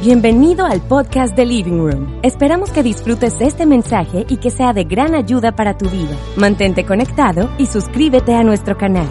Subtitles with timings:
[0.00, 2.20] Bienvenido al podcast de Living Room.
[2.22, 6.16] Esperamos que disfrutes este mensaje y que sea de gran ayuda para tu vida.
[6.36, 9.08] Mantente conectado y suscríbete a nuestro canal.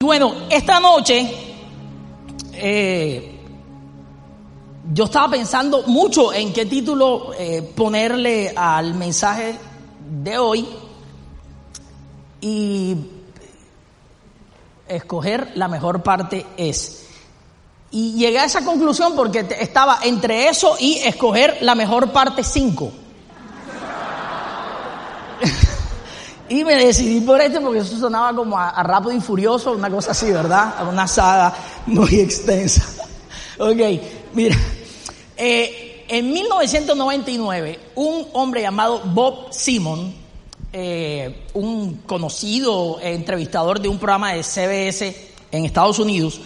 [0.00, 1.30] Bueno, esta noche
[2.54, 3.38] eh,
[4.90, 9.56] yo estaba pensando mucho en qué título eh, ponerle al mensaje
[10.22, 10.66] de hoy
[12.40, 12.96] y
[14.88, 17.06] escoger la mejor parte es.
[17.90, 22.92] Y llegué a esa conclusión porque estaba entre eso y escoger la mejor parte 5.
[26.48, 30.10] y me decidí por este porque eso sonaba como a, rápido y furioso, una cosa
[30.10, 30.74] así, ¿verdad?
[30.88, 31.54] Una saga
[31.86, 32.84] muy extensa.
[33.58, 33.80] ok,
[34.32, 34.56] mira.
[35.36, 40.14] Eh, en 1999, un hombre llamado Bob Simon,
[40.76, 46.40] eh, un conocido entrevistador de un programa de CBS en Estados Unidos,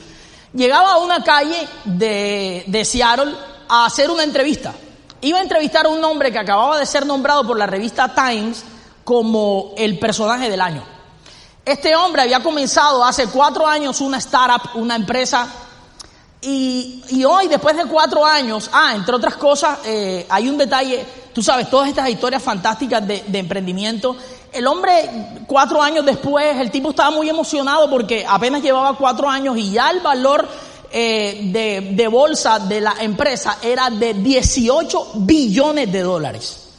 [0.53, 3.33] llegaba a una calle de, de Seattle
[3.71, 4.75] a hacer una entrevista.
[5.23, 8.65] Iba a entrevistar a un hombre que acababa de ser nombrado por la revista Times
[9.03, 10.85] como el personaje del año.
[11.65, 15.49] Este hombre había comenzado hace cuatro años una startup, una empresa,
[16.43, 21.05] y, y hoy, después de cuatro años, ah, entre otras cosas, eh, hay un detalle
[21.39, 24.17] Tú sabes, todas estas historias fantásticas de, emprendimiento.
[24.53, 24.91] El hombre,
[25.47, 29.89] cuatro años después, el tipo estaba muy emocionado porque apenas llevaba cuatro años y ya
[29.91, 30.49] el valor
[30.91, 36.71] eh, de, bolsa de la empresa era de 18 billones de dólares.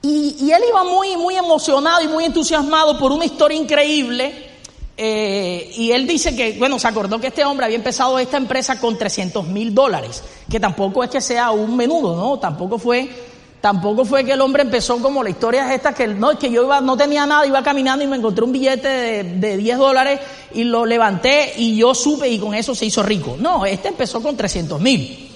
[0.00, 4.52] Y, él iba muy, muy emocionado y muy entusiasmado por una historia increíble.
[4.96, 8.80] Eh, y él dice que, bueno, se acordó que este hombre había empezado esta empresa
[8.80, 12.38] con 300 mil dólares, que tampoco es que sea un menudo, ¿no?
[12.38, 13.28] Tampoco fue
[13.60, 16.62] Tampoco fue que el hombre empezó como la historia es esta, que no, que yo
[16.62, 20.20] iba, no tenía nada, iba caminando y me encontré un billete de, de 10 dólares
[20.54, 23.36] y lo levanté y yo supe y con eso se hizo rico.
[23.38, 25.30] No, este empezó con 300 mil.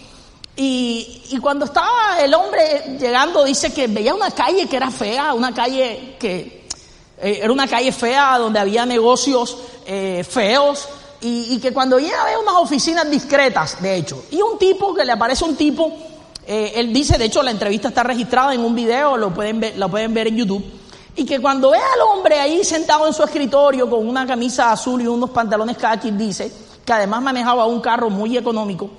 [0.56, 5.34] Y, y, cuando estaba el hombre llegando, dice que veía una calle que era fea,
[5.34, 6.64] una calle que
[7.20, 10.88] eh, era una calle fea donde había negocios eh, feos
[11.20, 14.24] y, y, que cuando llega había unas oficinas discretas, de hecho.
[14.30, 15.92] Y un tipo, que le aparece un tipo
[16.46, 19.74] eh, él dice, de hecho la entrevista está registrada en un video, lo pueden ver,
[19.90, 20.64] pueden ver en YouTube,
[21.16, 25.00] y que cuando ve al hombre ahí sentado en su escritorio con una camisa azul
[25.00, 26.52] y unos pantalones khaki, dice
[26.84, 28.90] que además manejaba un carro muy económico,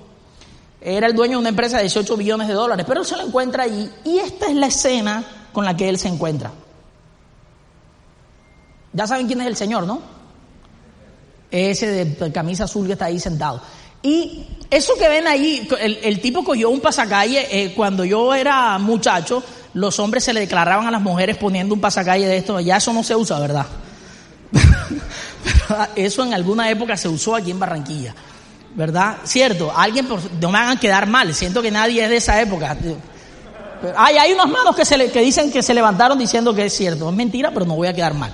[0.81, 3.23] era el dueño de una empresa de 18 billones de dólares, pero él se lo
[3.23, 6.51] encuentra allí, y esta es la escena con la que él se encuentra.
[8.93, 9.99] Ya saben quién es el señor, ¿no?
[11.51, 13.61] Ese de camisa azul que está ahí sentado.
[14.05, 19.43] Y eso que ven ahí, el, tipo cogió un pasacalle, eh, cuando yo era muchacho,
[19.73, 22.93] los hombres se le declaraban a las mujeres poniendo un pasacalle de esto, ya eso
[22.93, 23.65] no se usa, ¿verdad?
[25.95, 28.13] eso en alguna época se usó aquí en Barranquilla,
[28.75, 29.17] ¿verdad?
[29.23, 30.07] Cierto, alguien,
[30.39, 32.77] no me hagan quedar mal, siento que nadie es de esa época.
[33.97, 37.09] Hay, hay unas manos que, se que dicen que se levantaron diciendo que es cierto,
[37.09, 38.31] es mentira, pero no voy a quedar mal.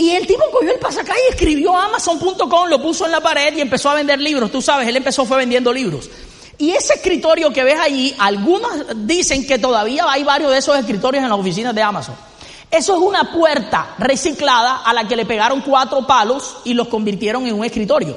[0.00, 3.90] Y el tipo cogió el pasacalle, escribió Amazon.com, lo puso en la pared y empezó
[3.90, 4.50] a vender libros.
[4.50, 6.08] Tú sabes, él empezó fue vendiendo libros.
[6.56, 8.72] Y ese escritorio que ves allí, algunos
[9.06, 12.14] dicen que todavía hay varios de esos escritorios en las oficinas de Amazon.
[12.70, 17.46] Eso es una puerta reciclada a la que le pegaron cuatro palos y los convirtieron
[17.46, 18.16] en un escritorio.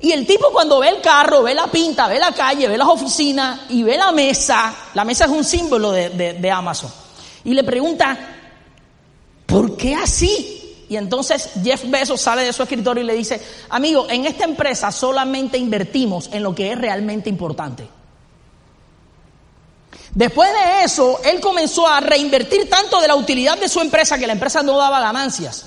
[0.00, 2.88] Y el tipo cuando ve el carro, ve la pinta, ve la calle, ve las
[2.88, 6.92] oficinas y ve la mesa, la mesa es un símbolo de, de Amazon.
[7.44, 8.39] Y le pregunta,
[9.50, 10.56] ¿por qué así?
[10.88, 14.90] Y entonces Jeff Bezos sale de su escritorio y le dice, amigo, en esta empresa
[14.90, 17.88] solamente invertimos en lo que es realmente importante.
[20.14, 24.26] Después de eso, él comenzó a reinvertir tanto de la utilidad de su empresa que
[24.26, 25.66] la empresa no daba ganancias,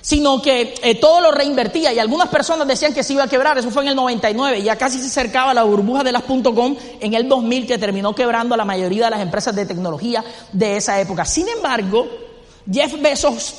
[0.00, 3.58] sino que eh, todo lo reinvertía y algunas personas decían que se iba a quebrar,
[3.58, 7.12] eso fue en el 99, ya casi se acercaba la burbuja de las .com en
[7.12, 10.98] el 2000 que terminó quebrando a la mayoría de las empresas de tecnología de esa
[10.98, 11.26] época.
[11.26, 12.08] Sin embargo,
[12.70, 13.54] Jeff Bezos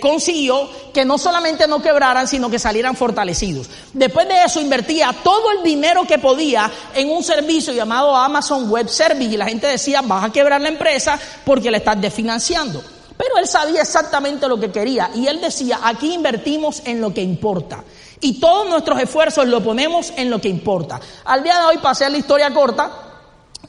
[0.00, 3.68] consiguió que no solamente no quebraran, sino que salieran fortalecidos.
[3.92, 8.88] Después de eso invertía todo el dinero que podía en un servicio llamado Amazon Web
[8.88, 12.82] Service y la gente decía, vas a quebrar la empresa porque la estás desfinanciando.
[13.16, 17.22] Pero él sabía exactamente lo que quería y él decía, aquí invertimos en lo que
[17.22, 17.84] importa.
[18.20, 21.00] Y todos nuestros esfuerzos lo ponemos en lo que importa.
[21.24, 23.07] Al día de hoy, para hacer la historia corta,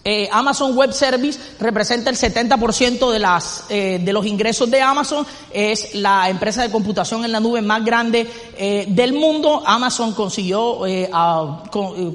[0.02, 5.26] eh, Amazon Web Service representa el 70% de, las, eh, de los ingresos de Amazon.
[5.52, 9.62] Es la empresa de computación en la nube más grande eh, del mundo.
[9.66, 10.80] Amazon consiguió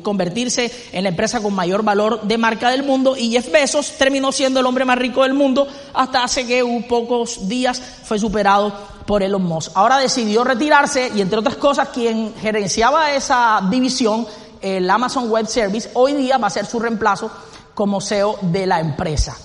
[0.02, 4.32] convertirse en la empresa con mayor valor de marca del mundo y Jeff Bezos terminó
[4.32, 8.72] siendo el hombre más rico del mundo hasta hace que un pocos días fue superado
[9.04, 9.72] por Elon Musk.
[9.74, 14.26] Ahora decidió retirarse y entre otras cosas quien gerenciaba esa división,
[14.62, 17.30] el Amazon Web Service, hoy día va a ser su reemplazo
[17.74, 19.36] como CEO de la empresa.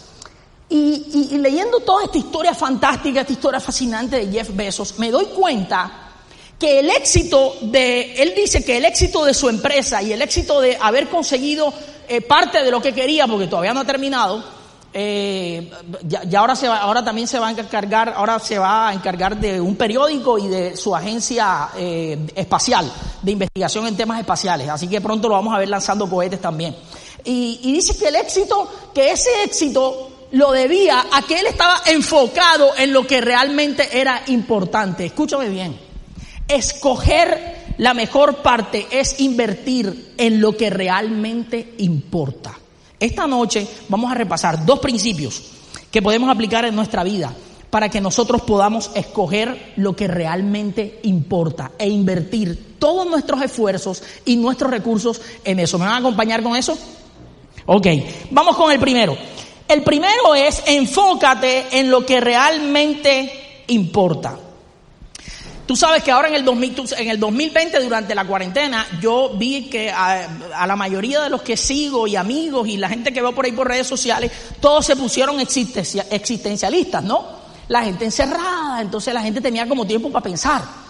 [0.70, 6.12] Y, leyendo toda esta historia fantástica, esta historia fascinante de Jeff Bezos, me doy cuenta
[6.60, 10.62] que el éxito de, él dice que el éxito de su empresa y el éxito
[10.62, 11.74] de haber conseguido
[12.08, 14.44] eh, parte de lo que quería, porque todavía no ha terminado,
[14.92, 15.72] eh,
[16.04, 19.62] ya, ahora, se ahora también se va a encargar, ahora se va a encargar de
[19.62, 22.92] un periódico y de su agencia eh, espacial,
[23.22, 24.68] de investigación en temas espaciales.
[24.70, 26.76] Así que pronto lo vamos a ver lanzando cohetes también.
[27.32, 32.72] Y, dice que el éxito, que ese éxito lo debía a que él estaba enfocado
[32.76, 35.06] en lo que realmente era importante.
[35.06, 35.80] Escúchame bien.
[36.48, 42.58] Escoger la mejor parte es invertir en lo que realmente importa.
[43.00, 45.52] Esta noche vamos a repasar dos principios
[45.92, 47.32] que podemos aplicar en nuestra vida
[47.70, 54.36] para que nosotros podamos escoger lo que realmente importa e invertir todos nuestros esfuerzos y
[54.36, 55.78] nuestros recursos en eso.
[55.78, 56.76] ¿Me van a acompañar con eso?
[57.72, 57.86] Ok,
[58.32, 59.16] vamos con el primero.
[59.68, 64.36] El primero es enfócate en lo que realmente importa.
[65.68, 69.92] Tú sabes que ahora en el, en el 2020, durante la cuarentena, yo vi que
[69.92, 73.46] a, la mayoría de los que sigo y amigos y la gente que veo por
[73.46, 77.24] ahí por redes sociales, todos se pusieron existencialistas, ¿no?
[77.68, 80.89] La gente encerrada, entonces la gente tenía como tiempo para pensar.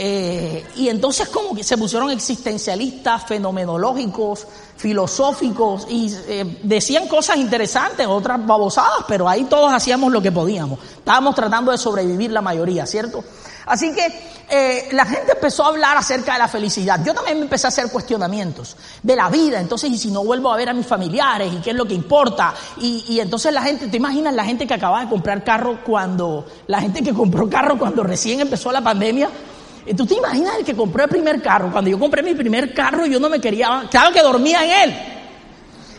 [0.00, 4.46] Eh, y entonces como que se pusieron existencialistas, fenomenológicos,
[4.76, 10.78] filosóficos y eh, decían cosas interesantes, otras babosadas, pero ahí todos hacíamos lo que podíamos.
[10.98, 13.24] Estábamos tratando de sobrevivir la mayoría, ¿cierto?
[13.66, 14.06] Así que
[14.48, 17.00] eh, la gente empezó a hablar acerca de la felicidad.
[17.04, 19.60] Yo también me empecé a hacer cuestionamientos de la vida.
[19.60, 21.52] Entonces, ¿y si no vuelvo a ver a mis familiares?
[21.52, 22.54] ¿Y qué es lo que importa?
[22.80, 26.80] Y, entonces la gente, ¿te imaginas la gente que acaba de comprar carro cuando, la
[26.80, 29.28] gente que compró carro cuando recién empezó la pandemia?
[29.96, 31.70] ¿Tú te imaginas el que compró el primer carro?
[31.72, 34.98] Cuando yo compré mi primer carro, yo no me quería, claro que dormía en él.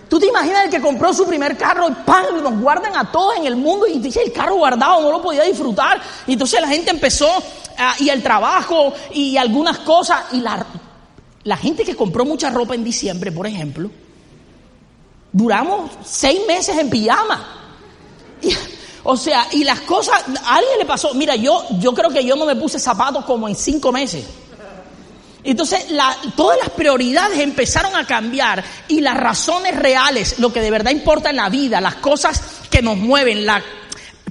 [0.09, 2.41] ¿Tú te imaginas el que compró su primer carro y ¡pam!
[2.41, 5.43] nos guardan a todos en el mundo y dice el carro guardado no lo podía
[5.43, 6.01] disfrutar?
[6.25, 7.29] Y entonces la gente empezó,
[7.77, 10.65] ah, y el trabajo y algunas cosas, y la,
[11.43, 13.91] la gente que compró mucha ropa en diciembre, por ejemplo,
[15.31, 17.55] duramos seis meses en pijama.
[18.41, 18.55] Y,
[19.03, 22.35] o sea, y las cosas, a alguien le pasó, mira, yo, yo creo que yo
[22.35, 24.25] no me puse zapatos como en cinco meses.
[25.43, 25.85] Entonces,
[26.35, 31.29] todas las prioridades empezaron a cambiar y las razones reales, lo que de verdad importa
[31.29, 33.63] en la vida, las cosas que nos mueven, la,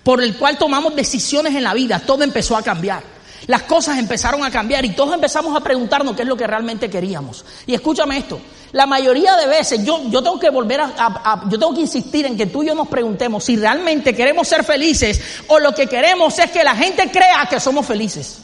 [0.02, 3.18] por el cual tomamos decisiones en la vida, todo empezó a cambiar
[3.48, 6.90] las cosas empezaron a cambiar y todos empezamos a preguntarnos qué es lo que realmente
[6.90, 7.44] queríamos.
[7.66, 8.38] Y escúchame esto,
[8.72, 12.36] la mayoría de veces yo, yo tengo que volver a, yo tengo que insistir en
[12.36, 16.38] que tú y yo nos preguntemos si realmente queremos ser felices o lo que queremos
[16.38, 18.42] es que la gente crea que somos felices.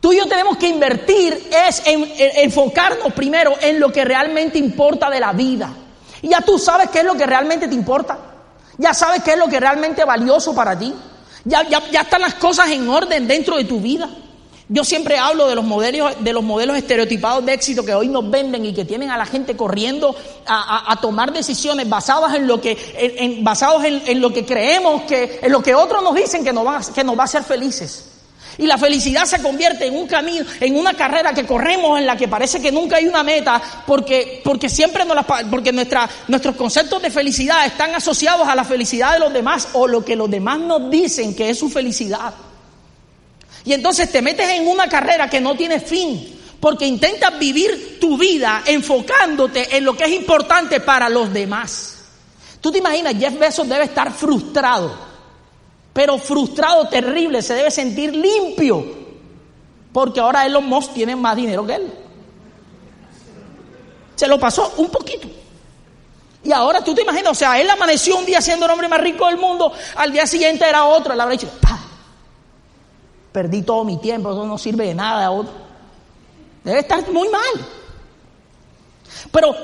[0.00, 5.10] Tú y yo tenemos que invertir es en, enfocarnos primero en lo que realmente importa
[5.10, 5.72] de la vida.
[6.22, 8.18] Y ya tú sabes qué es lo que realmente te importa.
[8.78, 10.94] Ya sabes qué es lo que realmente es valioso para ti.
[11.44, 14.08] Ya, ya, están las cosas en orden dentro de tu vida.
[14.72, 18.30] Yo siempre hablo de los modelos, de los modelos estereotipados de éxito que hoy nos
[18.30, 20.14] venden y que tienen a la gente corriendo
[20.46, 25.50] a, tomar decisiones basadas en lo que, en, basados en, lo que creemos que, en
[25.50, 28.04] lo que otros nos dicen que nos va, que nos va a hacer felices.
[28.58, 32.16] Y la felicidad se convierte en un camino, en una carrera que corremos en la
[32.16, 37.02] que parece que nunca hay una meta, porque, porque siempre nos porque nuestra, nuestros conceptos
[37.02, 40.60] de felicidad están asociados a la felicidad de los demás o lo que los demás
[40.60, 42.32] nos dicen que es su felicidad.
[43.64, 48.16] Y entonces te metes en una carrera que no tiene fin, porque intentas vivir tu
[48.16, 51.98] vida enfocándote en lo que es importante para los demás.
[52.60, 55.10] Tú te imaginas, Jeff Bezos debe estar frustrado
[55.92, 58.84] pero frustrado, terrible, se debe sentir limpio,
[59.92, 61.92] porque ahora Elon Musk tiene más dinero que él.
[64.14, 65.28] Se lo pasó un poquito.
[66.42, 69.00] Y ahora tú te imaginas, o sea, él amaneció un día siendo el hombre más
[69.00, 71.50] rico del mundo, al día siguiente era otro, él habrá dicho,
[73.32, 75.30] perdí todo mi tiempo, eso no sirve de nada.
[76.64, 77.66] Debe estar muy mal.
[79.30, 79.54] Pero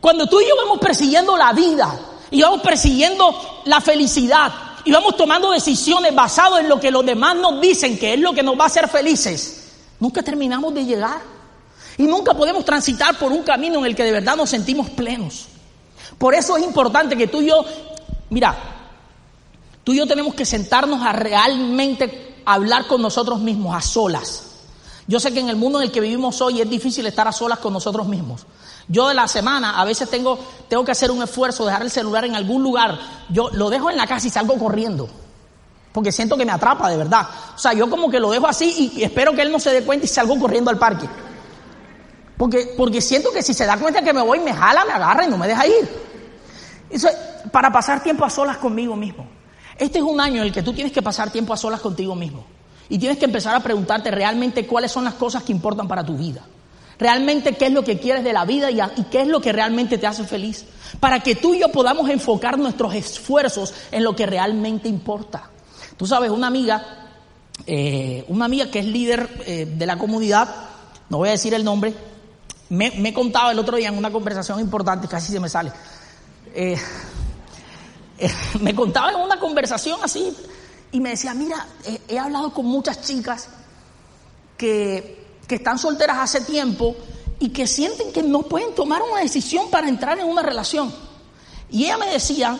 [0.00, 1.98] cuando tú y yo vamos persiguiendo la vida
[2.30, 4.52] y vamos persiguiendo la felicidad,
[4.84, 8.32] y vamos tomando decisiones basadas en lo que los demás nos dicen que es lo
[8.32, 11.36] que nos va a hacer felices, nunca terminamos de llegar.
[11.98, 15.46] Y nunca podemos transitar por un camino en el que de verdad nos sentimos plenos.
[16.18, 17.64] Por eso es importante que tú y yo,
[18.30, 18.54] mira,
[19.82, 24.44] tú y yo tenemos que sentarnos a realmente hablar con nosotros mismos, a solas.
[25.06, 27.32] Yo sé que en el mundo en el que vivimos hoy es difícil estar a
[27.32, 28.46] solas con nosotros mismos.
[28.88, 30.38] Yo de la semana a veces tengo,
[30.68, 32.98] tengo que hacer un esfuerzo, dejar el celular en algún lugar.
[33.28, 35.08] Yo lo dejo en la casa y salgo corriendo.
[35.92, 37.26] Porque siento que me atrapa de verdad.
[37.54, 39.82] O sea, yo como que lo dejo así y espero que él no se dé
[39.84, 41.08] cuenta y salgo corriendo al parque.
[42.36, 45.24] Porque, porque siento que si se da cuenta que me voy, me jala, me agarra
[45.24, 45.88] y no me deja ir.
[46.90, 47.08] Eso,
[47.50, 49.35] para pasar tiempo a solas conmigo mismo.
[49.78, 52.14] Este es un año en el que tú tienes que pasar tiempo a solas contigo
[52.14, 52.44] mismo.
[52.88, 56.16] Y tienes que empezar a preguntarte realmente cuáles son las cosas que importan para tu
[56.16, 56.42] vida.
[56.98, 58.80] Realmente qué es lo que quieres de la vida y,
[59.10, 60.64] qué es lo que realmente te hace feliz.
[60.98, 65.50] Para que tú y yo podamos enfocar nuestros esfuerzos en lo que realmente importa.
[65.96, 67.10] Tú sabes, una amiga,
[67.66, 70.48] eh, una amiga que es líder eh, de la comunidad,
[71.10, 71.92] no voy a decir el nombre,
[72.70, 75.72] me, me, contaba el otro día en una conversación importante, casi se me sale.
[76.54, 76.76] Eh,
[78.60, 80.34] me contaba en una conversación así
[80.92, 81.66] y me decía, mira,
[82.08, 83.48] he hablado con muchas chicas
[84.56, 86.96] que que están solteras hace tiempo
[87.38, 90.92] y que sienten que no pueden tomar una decisión para entrar en una relación.
[91.70, 92.58] Y ella me decía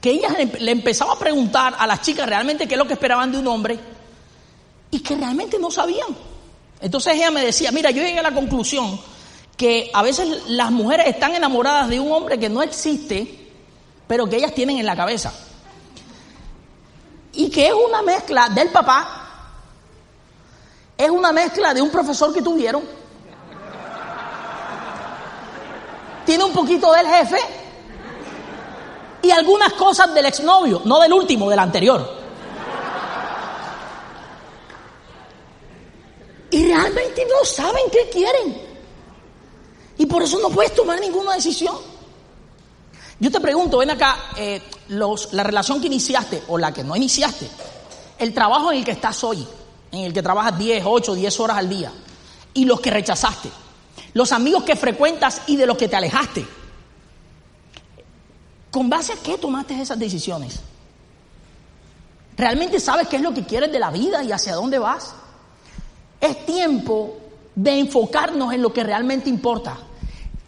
[0.00, 0.28] que ella
[0.60, 3.46] le empezaba a preguntar a las chicas realmente qué es lo que esperaban de un
[3.46, 3.78] hombre
[4.90, 6.08] y que realmente no sabían.
[6.80, 9.00] Entonces ella me decía, mira, yo llegué a la conclusión
[9.56, 13.37] que a veces las mujeres están enamoradas de un hombre que no existe,
[14.08, 15.32] pero que ellas tienen en la cabeza.
[17.34, 19.18] Y que es una mezcla del papá
[20.98, 22.82] es una mezcla de un profesor que tuvieron.
[26.26, 27.38] Tiene un poquito del jefe
[29.22, 32.18] y algunas cosas del exnovio, no del último, del anterior.
[36.50, 38.60] Y realmente no saben qué quieren.
[39.98, 41.76] Y por eso no puedes tomar ninguna decisión.
[43.20, 47.48] Yo te pregunto, ven acá, eh, la relación que iniciaste o la que no iniciaste,
[48.18, 49.44] el trabajo en el que estás hoy,
[49.90, 51.92] en el que trabajas 10, 8, 10 horas al día,
[52.54, 53.50] y los que rechazaste,
[54.14, 56.46] los amigos que frecuentas y de los que te alejaste.
[58.70, 60.60] ¿Con base a qué tomaste esas decisiones?
[62.36, 65.12] ¿Realmente sabes qué es lo que quieres de la vida y hacia dónde vas?
[66.20, 67.18] Es tiempo
[67.54, 69.76] de enfocarnos en lo que realmente importa.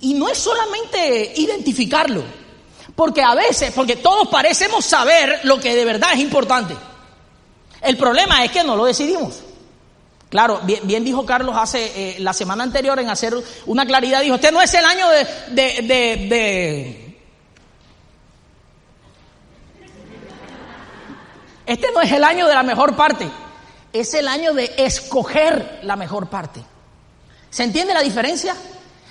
[0.01, 2.23] Y no es solamente identificarlo,
[2.95, 6.77] porque a veces, porque todos parecemos saber lo que de verdad es importante.
[7.81, 9.41] El problema es que no lo decidimos.
[10.29, 13.35] Claro, bien, dijo Carlos hace eh, la semana anterior en hacer
[13.67, 15.83] una claridad, dijo, este no es el año de, de,
[16.29, 17.11] de,
[21.67, 23.31] Este no es el año de la mejor parte,
[23.93, 26.65] es el año de escoger la mejor parte.
[27.51, 28.55] ¿Se entiende la diferencia?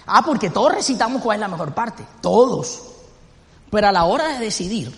[0.05, 2.88] Ah, porque todos recitamos cuál es la mejor parte, todos.
[3.71, 4.91] Pero a la hora de decidir,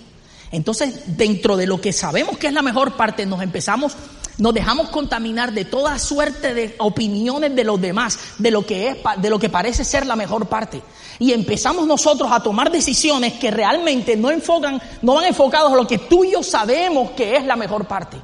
[0.52, 3.96] entonces, dentro de lo que sabemos que es la mejor parte, nos empezamos,
[4.38, 8.98] nos dejamos contaminar de toda suerte de opiniones de los demás, de lo que es,
[9.18, 10.82] de lo que parece ser la mejor parte.
[11.20, 15.88] Y empezamos nosotros a tomar decisiones que realmente no enfocan, no van enfocados a lo
[15.88, 18.18] que tú y yo sabemos que es la mejor parte.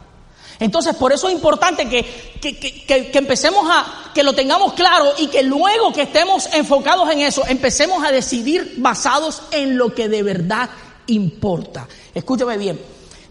[0.60, 2.04] Entonces, por eso es importante que,
[2.42, 7.10] que, que, que, empecemos a, que lo tengamos claro y que luego que estemos enfocados
[7.12, 10.70] en eso, empecemos a decidir basados en lo que de verdad
[11.08, 11.88] importa.
[12.14, 12.80] Escúchame bien,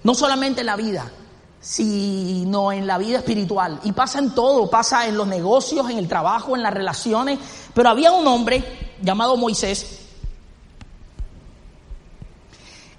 [0.04, 1.10] no solamente en la vida,
[1.60, 3.80] sino en la vida espiritual.
[3.82, 7.40] Y pasa en todo, pasa en los negocios, en el trabajo, en las relaciones.
[7.74, 8.62] Pero había un hombre
[9.02, 10.02] llamado Moisés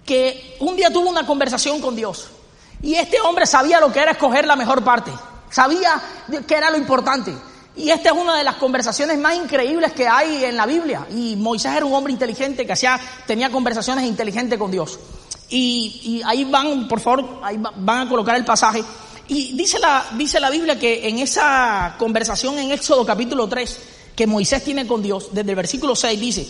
[0.06, 2.30] que un día tuvo una conversación con Dios.
[2.82, 5.12] Y este hombre sabía lo que era escoger la mejor parte.
[5.50, 6.02] Sabía
[6.48, 7.34] que era lo importante.
[7.76, 11.06] Y esta es una de las conversaciones más increíbles que hay en la Biblia.
[11.16, 15.00] Y Moisés era un hombre inteligente que hacía, tenía conversaciones inteligentes con Dios.
[15.50, 18.84] Y, ahí van, por favor, ahí van a colocar el pasaje.
[19.28, 23.80] Y dice la, dice la Biblia que en esa conversación en Éxodo capítulo 3
[24.16, 26.48] que Moisés tiene con Dios, desde el versículo 6 dice,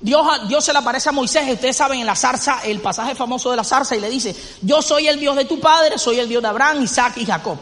[0.00, 3.56] Dios, se le aparece a Moisés, ustedes saben en la zarza, el pasaje famoso de
[3.56, 6.42] la zarza, y le dice, yo soy el Dios de tu padre, soy el Dios
[6.42, 7.56] de Abraham, Isaac y Jacob.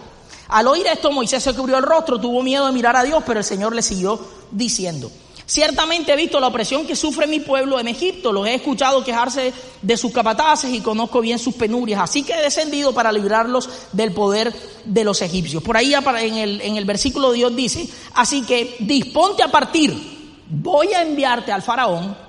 [0.48, 3.38] Al oír esto, Moisés se cubrió el rostro, tuvo miedo de mirar a Dios, pero
[3.38, 5.10] el Señor le siguió diciendo,
[5.46, 9.52] ciertamente he visto la opresión que sufre mi pueblo en Egipto, los he escuchado quejarse
[9.80, 14.12] de sus capataces y conozco bien sus penurias, así que he descendido para librarlos del
[14.12, 14.52] poder
[14.84, 15.62] de los egipcios.
[15.62, 20.92] Por ahí en el, en el versículo Dios dice, así que disponte a partir, voy
[20.92, 22.23] a enviarte al faraón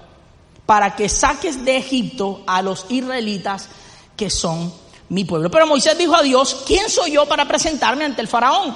[0.65, 3.69] para que saques de Egipto a los israelitas
[4.15, 4.73] que son
[5.09, 5.51] mi pueblo.
[5.51, 8.75] Pero Moisés dijo a Dios, ¿quién soy yo para presentarme ante el faraón?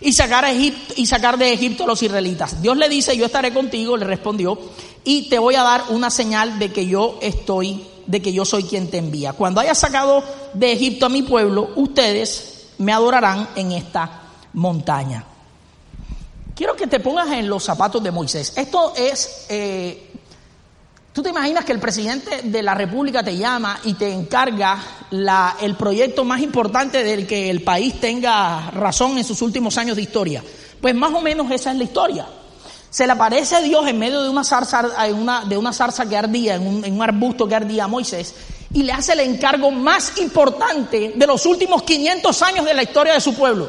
[0.00, 2.60] Y sacar, a Egipto, y sacar de Egipto a los israelitas.
[2.60, 4.58] Dios le dice, yo estaré contigo, le respondió,
[5.04, 8.64] y te voy a dar una señal de que yo estoy, de que yo soy
[8.64, 9.32] quien te envía.
[9.32, 10.24] Cuando haya sacado
[10.54, 14.22] de Egipto a mi pueblo, ustedes me adorarán en esta
[14.54, 15.24] montaña.
[16.54, 18.52] Quiero que te pongas en los zapatos de Moisés.
[18.56, 20.11] Esto es, eh,
[21.12, 24.78] tú te imaginas que el presidente de la República te llama y te encarga
[25.60, 30.02] el proyecto más importante del que el país tenga razón en sus últimos años de
[30.02, 30.42] historia.
[30.80, 32.26] Pues más o menos esa es la historia.
[32.90, 35.72] Se le aparece Dios en medio de una zarza, de una
[36.08, 38.34] que ardía, en un, en un arbusto que ardía a Moisés,
[38.74, 43.14] y le hace el encargo más importante de los últimos 500 años de la historia
[43.14, 43.68] de su pueblo.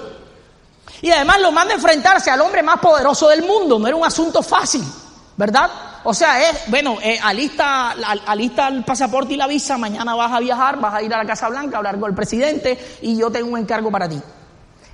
[1.01, 3.77] Y además lo manda a enfrentarse al hombre más poderoso del mundo.
[3.77, 4.83] No era un asunto fácil,
[5.35, 5.69] ¿verdad?
[6.05, 7.91] O sea, es, bueno, eh, alista,
[8.25, 11.25] alista el pasaporte y la visa, mañana vas a viajar, vas a ir a la
[11.25, 14.19] Casa Blanca a hablar con el presidente y yo tengo un encargo para ti.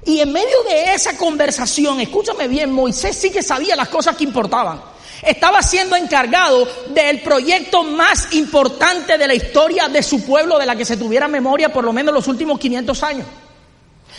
[0.05, 4.23] Y en medio de esa conversación, escúchame bien, Moisés sí que sabía las cosas que
[4.23, 4.81] importaban.
[5.21, 10.75] Estaba siendo encargado del proyecto más importante de la historia de su pueblo, de la
[10.75, 13.27] que se tuviera memoria por lo menos los últimos 500 años.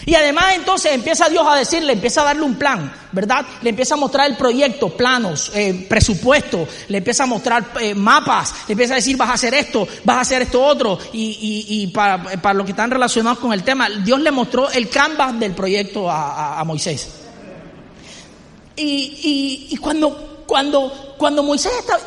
[0.06, 3.44] Y además entonces empieza Dios a decirle, empieza a darle un plan, ¿verdad?
[3.62, 8.54] Le empieza a mostrar el proyecto, planos, eh, presupuesto, le empieza a mostrar eh, mapas,
[8.66, 10.98] le empieza a decir, vas a hacer esto, vas a hacer esto otro.
[11.12, 15.38] Y, para, para los que están relacionados con el tema, Dios le mostró el canvas
[15.38, 17.10] del proyecto a, Moisés.
[18.76, 22.00] Y, y, cuando, cuando, cuando Moisés estaba,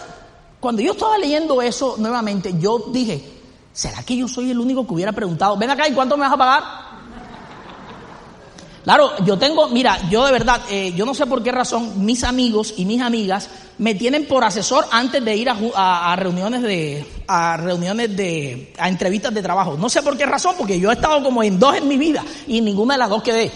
[0.60, 3.24] cuando yo estaba leyendo eso nuevamente, yo dije,
[3.72, 6.34] ¿será que yo soy el único que hubiera preguntado, ven acá y cuánto me vas
[6.34, 6.93] a pagar?
[8.84, 12.26] Claro, yo tengo, mira, yo de verdad, eh, yo no sé por qué razón mis
[12.26, 17.56] amigos y mis amigas me tienen por asesor antes de ir a, reuniones de, a
[17.56, 19.78] reuniones de, a entrevistas de trabajo.
[19.78, 22.26] No sé por qué razón, porque yo he estado como en dos en mi vida
[22.46, 23.50] y ninguna de las dos quedé.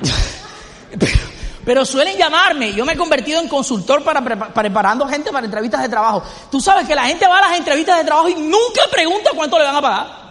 [1.64, 5.88] pero, suelen llamarme, yo me he convertido en consultor para preparando gente para entrevistas de
[5.88, 6.22] trabajo.
[6.52, 9.58] Tú sabes que la gente va a las entrevistas de trabajo y nunca pregunta cuánto
[9.58, 10.23] le van a pagar.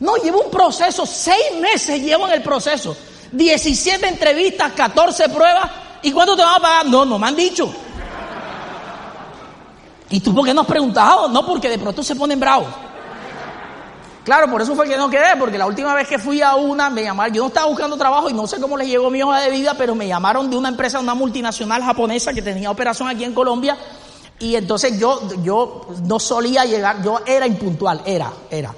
[0.00, 2.96] No, llevo un proceso, seis meses llevo en el proceso.
[3.32, 5.70] 17 entrevistas, 14 pruebas.
[6.02, 6.86] ¿Y cuánto te van a pagar?
[6.86, 7.72] No, no me han dicho.
[10.08, 11.28] ¿Y tú por qué no has preguntado?
[11.28, 12.68] No, porque de pronto se ponen bravos.
[14.24, 16.90] Claro, por eso fue que no quedé, porque la última vez que fui a una,
[16.90, 19.40] me llamaron, yo no estaba buscando trabajo y no sé cómo les llegó mi hoja
[19.40, 23.24] de vida, pero me llamaron de una empresa, una multinacional japonesa que tenía operación aquí
[23.24, 23.78] en Colombia,
[24.38, 28.74] y entonces yo, yo no solía llegar, yo era impuntual, era, era.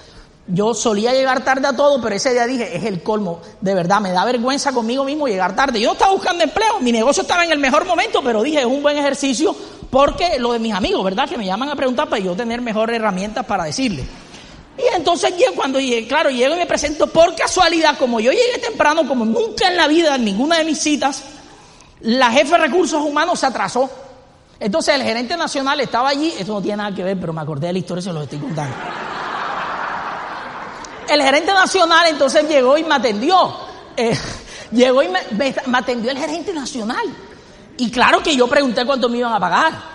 [0.52, 4.02] Yo solía llegar tarde a todo, pero ese día dije, es el colmo, de verdad,
[4.02, 5.80] me da vergüenza conmigo mismo llegar tarde.
[5.80, 8.66] Yo no estaba buscando empleo, mi negocio estaba en el mejor momento, pero dije, es
[8.66, 9.56] un buen ejercicio
[9.88, 11.26] porque lo de mis amigos, ¿verdad?
[11.26, 14.04] Que me llaman a preguntar para yo tener mejores herramientas para decirle.
[14.76, 19.08] Y entonces cuando llegué, claro, llego y me presento por casualidad, como yo llegué temprano,
[19.08, 21.24] como nunca en la vida, en ninguna de mis citas,
[22.00, 23.88] la jefe de recursos humanos se atrasó.
[24.60, 27.68] Entonces el gerente nacional estaba allí, esto no tiene nada que ver, pero me acordé
[27.68, 28.76] de la historia y se lo estoy contando
[31.08, 33.54] el gerente nacional entonces llegó y me atendió.
[33.96, 34.16] Eh,
[34.72, 37.04] llegó y me, atendió el gerente nacional.
[37.76, 39.92] Y claro que yo pregunté cuánto me iban a pagar.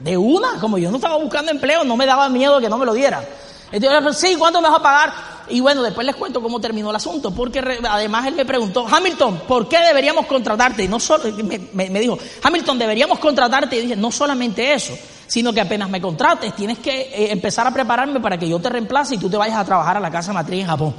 [0.00, 2.86] De una, como yo no estaba buscando empleo, no me daba miedo que no me
[2.86, 3.24] lo dieran.
[3.72, 5.12] Entonces, sí, ¿cuánto me vas a pagar?
[5.48, 9.42] Y bueno, después les cuento cómo terminó el asunto, porque además él me preguntó, Hamilton,
[9.46, 10.84] ¿por qué deberíamos contratarte?
[10.84, 13.76] Y no solo, me, me, dijo, Hamilton, deberíamos contratarte.
[13.76, 14.92] Y dije, no solamente eso,
[15.26, 18.68] sino que apenas me contrates, tienes que eh, empezar a prepararme para que yo te
[18.68, 20.94] reemplace y tú te vayas a trabajar a la casa matriz en Japón.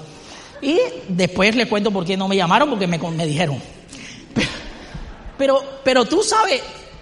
[0.61, 3.61] Y después les cuento por qué no me llamaron, porque me, me dijeron.
[5.37, 6.61] Pero, pero, tú sabes,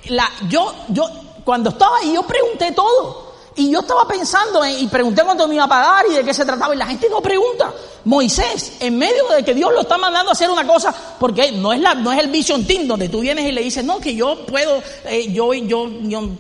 [0.09, 1.05] la, yo, yo,
[1.43, 3.24] cuando estaba ahí, yo pregunté todo.
[3.57, 6.43] Y yo estaba pensando y pregunté cuánto me iba a pagar y de qué se
[6.43, 6.75] trataba.
[6.75, 7.71] Y la gente no pregunta.
[8.03, 11.71] Moisés, en medio de que Dios lo está mandando a hacer una cosa, porque no
[11.71, 14.13] es, la, no es el Vision Team donde tú vienes y le dices, no, que
[14.13, 15.89] yo puedo, eh, yo, yo,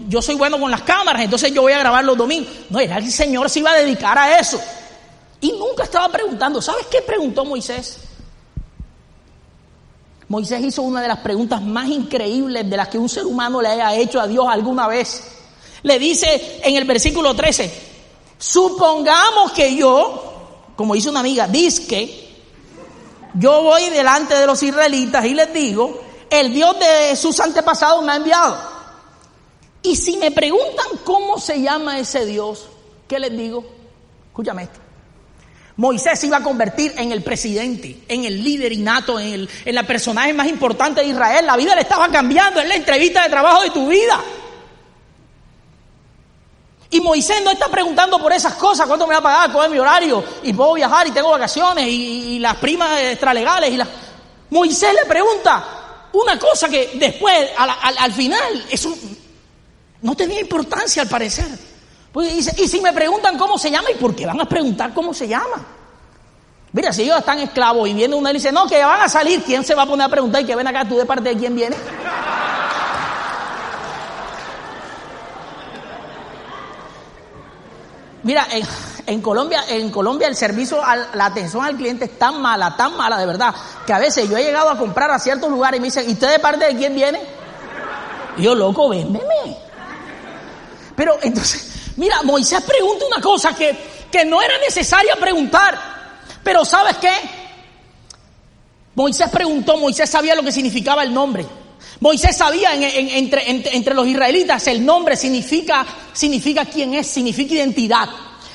[0.09, 2.49] yo, soy bueno con las cámaras, entonces yo voy a grabar los domingos.
[2.69, 4.59] No, era el Señor se iba a dedicar a eso.
[5.39, 6.61] Y nunca estaba preguntando.
[6.61, 7.97] ¿Sabes qué preguntó Moisés?
[10.27, 13.69] Moisés hizo una de las preguntas más increíbles de las que un ser humano le
[13.69, 15.35] haya hecho a Dios alguna vez
[15.85, 17.71] le dice en el versículo 13,
[18.39, 22.25] supongamos que yo, como dice una amiga, que
[23.35, 28.13] yo voy delante de los israelitas y les digo, el Dios de sus antepasados me
[28.13, 28.57] ha enviado.
[29.83, 32.65] Y si me preguntan cómo se llama ese Dios,
[33.07, 33.63] ¿qué les digo?
[34.29, 34.79] Escúchame esto.
[35.77, 39.75] Moisés se iba a convertir en el presidente, en el líder innato, en, el, en
[39.75, 41.45] la personaje más importante de Israel.
[41.45, 44.19] La vida le estaba cambiando, es la entrevista de trabajo de tu vida.
[46.89, 49.71] Y Moisés no está preguntando por esas cosas, cuánto me va a pagar, cuál es
[49.71, 53.71] mi horario, y puedo viajar y tengo vacaciones y, las primas extralegales.
[53.71, 53.87] Y las...
[54.51, 55.65] Moisés le pregunta
[56.13, 58.95] una cosa que después, al, final, eso
[60.01, 61.47] no tenía importancia al parecer.
[62.11, 64.93] Pues dice, y si me preguntan cómo se llama, ¿y por qué van a preguntar
[64.93, 65.65] cómo se llama?
[66.71, 69.41] Mira, si ellos están esclavos y viene uno y dice, no, que van a salir,
[69.43, 71.37] ¿quién se va a poner a preguntar y que ven acá tú de parte de
[71.37, 71.75] quién viene?
[78.25, 78.47] Mira,
[79.05, 80.81] en, Colombia, en Colombia el servicio,
[81.13, 83.53] la atención al cliente es tan mala, tan mala de verdad,
[83.85, 86.13] que a veces yo he llegado a comprar a ciertos lugares y me dicen, ¿y
[86.13, 87.21] usted de parte de quién viene?
[88.35, 89.57] Y yo, loco, véndeme.
[90.95, 93.77] Pero entonces, mira, Moisés pregunta una cosa que,
[94.11, 95.77] que no era necesaria preguntar,
[96.43, 97.13] pero ¿sabes qué?
[98.95, 101.45] Moisés preguntó, Moisés sabía lo que significaba el nombre.
[101.99, 108.09] Moisés sabía entre, los israelitas el nombre significa, significa quién es, significa identidad,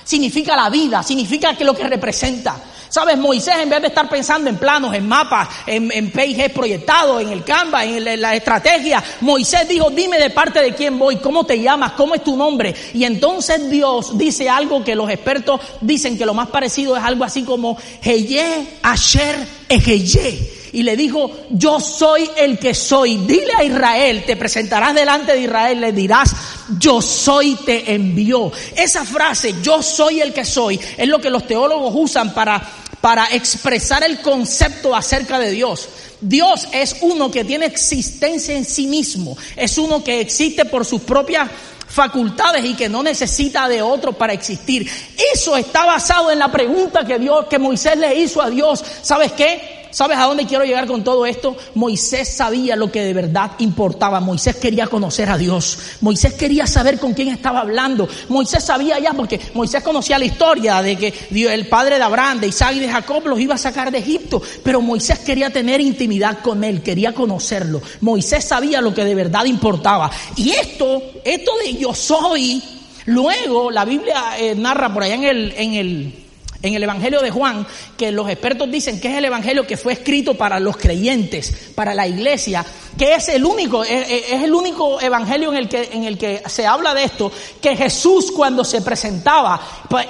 [0.05, 2.57] significa la vida, significa que lo que representa.
[2.91, 6.11] Sabes, Moisés en vez de estar pensando en planos, en mapas, en, en
[6.53, 11.17] proyectados, en el Canva, en, la estrategia, Moisés dijo, dime de parte de quién voy,
[11.17, 12.75] cómo te llamas, cómo es tu nombre.
[12.93, 17.23] Y entonces Dios dice algo que los expertos dicen que lo más parecido es algo
[17.23, 19.37] así como, Heye Asher
[19.69, 23.19] Eheye y le dijo, yo soy el que soy.
[23.19, 26.35] Dile a Israel, te presentarás delante de Israel, le dirás,
[26.79, 28.53] yo soy te envió.
[28.77, 32.63] Esa frase, yo soy el que soy, es lo que los teólogos usan para,
[33.01, 35.89] para expresar el concepto acerca de Dios.
[36.21, 41.01] Dios es uno que tiene existencia en sí mismo, es uno que existe por sus
[41.01, 41.49] propias
[41.89, 44.89] facultades y que no necesita de otro para existir.
[45.35, 48.85] Eso está basado en la pregunta que Dios, que Moisés le hizo a Dios.
[49.03, 49.80] ¿Sabes qué?
[49.91, 51.57] ¿Sabes a dónde quiero llegar con todo esto?
[51.75, 54.21] Moisés sabía lo que de verdad importaba.
[54.21, 55.79] Moisés quería conocer a Dios.
[56.01, 58.09] Moisés quería saber con quién estaba hablando.
[58.29, 62.49] Moisés sabía ya porque Moisés conocía la historia de que el padre de Abraham, de
[62.49, 64.41] Isaac y de Jacob los iba a sacar de Egipto.
[64.63, 67.83] Pero Moisés quería tener intimidad con él, quería conocerlo.
[68.01, 70.11] Moisés sabía lo que de verdad importaba.
[70.37, 72.63] Y esto, esto de yo soy,
[73.07, 76.15] luego la Biblia eh, narra por allá en el, en el
[76.63, 79.95] en el Evangelio de Juan, que los expertos dicen que es el Evangelio que fue
[79.95, 82.65] escrito para los creyentes, para la iglesia,
[82.99, 86.67] que es el único, es, el único evangelio en el, que, en el que se
[86.67, 89.61] habla de esto, que Jesús cuando se presentaba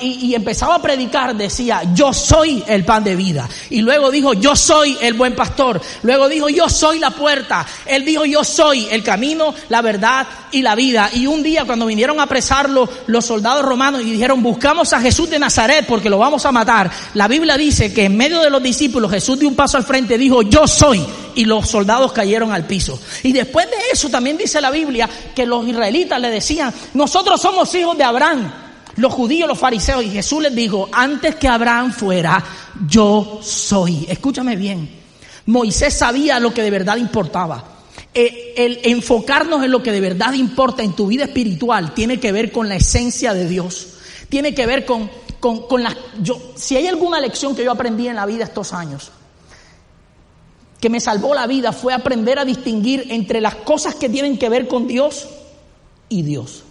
[0.00, 3.48] y, empezaba a predicar decía, yo soy el pan de vida.
[3.70, 5.80] Y luego dijo, yo soy el buen pastor.
[6.02, 7.66] Luego dijo, yo soy la puerta.
[7.86, 11.10] Él dijo, yo soy el camino, la verdad y la vida.
[11.12, 15.30] Y un día cuando vinieron a apresarlo los soldados romanos y dijeron, buscamos a Jesús
[15.30, 18.62] de Nazaret porque lo vamos a matar, la Biblia dice que en medio de los
[18.62, 21.04] discípulos Jesús dio un paso al frente dijo, yo soy.
[21.34, 23.00] Y los soldados cayeron al piso.
[23.22, 27.74] Y después de eso también dice la Biblia que los israelitas le decían, nosotros somos
[27.74, 28.50] hijos de Abraham,
[28.96, 30.04] los judíos, los fariseos.
[30.04, 32.42] Y Jesús les dijo, antes que Abraham fuera,
[32.88, 34.06] yo soy.
[34.08, 34.88] Escúchame bien,
[35.46, 37.64] Moisés sabía lo que de verdad importaba.
[38.12, 42.32] Eh, el enfocarnos en lo que de verdad importa en tu vida espiritual tiene que
[42.32, 43.88] ver con la esencia de Dios.
[44.28, 45.96] Tiene que ver con, con, con la...
[46.20, 49.10] Yo, si hay alguna lección que yo aprendí en la vida estos años,
[50.80, 54.48] que me salvó la vida fue aprender a distinguir entre las cosas que tienen que
[54.48, 55.28] ver con Dios
[56.08, 56.64] y Dios.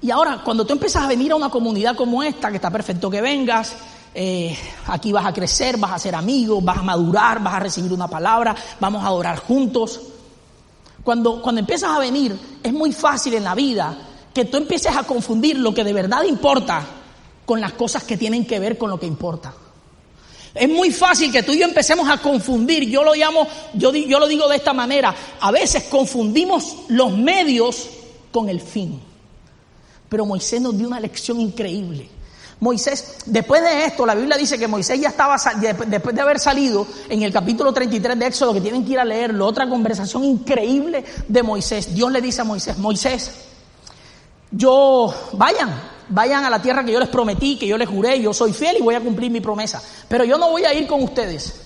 [0.00, 3.10] Y ahora, cuando tú empiezas a venir a una comunidad como esta, que está perfecto
[3.10, 3.74] que vengas,
[4.14, 7.92] eh, aquí vas a crecer, vas a ser amigos, vas a madurar, vas a recibir
[7.92, 10.00] una palabra, vamos a orar juntos.
[11.02, 13.96] Cuando, cuando empiezas a venir, es muy fácil en la vida
[14.34, 16.84] que tú empieces a confundir lo que de verdad importa
[17.46, 19.54] con las cosas que tienen que ver con lo que importa.
[20.54, 22.88] Es muy fácil que tú y yo empecemos a confundir.
[22.88, 25.14] Yo lo llamo, yo, yo lo digo de esta manera.
[25.40, 27.88] A veces confundimos los medios
[28.30, 29.00] con el fin.
[30.08, 32.08] Pero Moisés nos dio una lección increíble.
[32.60, 35.36] Moisés, después de esto, la Biblia dice que Moisés ya estaba,
[35.86, 39.04] después de haber salido en el capítulo 33 de Éxodo, que tienen que ir a
[39.04, 41.94] leerlo, otra conversación increíble de Moisés.
[41.94, 43.32] Dios le dice a Moisés, Moisés,
[44.56, 45.74] yo, vayan,
[46.08, 48.76] vayan a la tierra que yo les prometí, que yo les juré, yo soy fiel
[48.78, 49.82] y voy a cumplir mi promesa.
[50.08, 51.62] Pero yo no voy a ir con ustedes.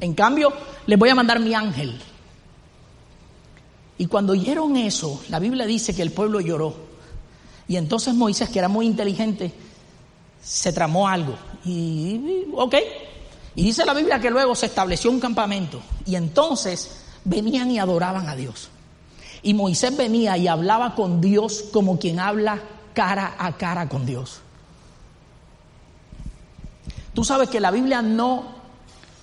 [0.00, 0.52] En cambio,
[0.86, 2.00] les voy a mandar mi ángel.
[3.98, 6.74] Y cuando oyeron eso, la Biblia dice que el pueblo lloró.
[7.66, 9.52] Y entonces Moisés, que era muy inteligente,
[10.40, 11.34] se tramó algo.
[11.64, 12.76] Y, ok.
[13.56, 15.80] Y dice la Biblia que luego se estableció un campamento.
[16.06, 18.70] Y entonces venían y adoraban a Dios.
[19.42, 22.60] Y Moisés venía y hablaba con Dios como quien habla
[22.94, 24.40] cara a cara con Dios.
[27.14, 28.44] Tú sabes que la Biblia no,